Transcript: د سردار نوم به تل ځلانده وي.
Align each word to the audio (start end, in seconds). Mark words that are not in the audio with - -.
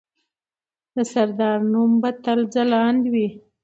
د 0.95 0.97
سردار 1.13 1.59
نوم 1.71 1.91
به 2.01 2.09
تل 2.23 2.39
ځلانده 2.53 3.09
وي. 3.13 3.27